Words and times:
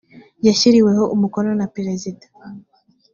yashyiriweho 0.47 1.03
umukono 1.15 1.49
na 1.59 1.67
perezida 1.75 2.25